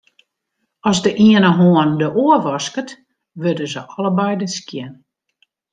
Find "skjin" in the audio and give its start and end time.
4.57-4.91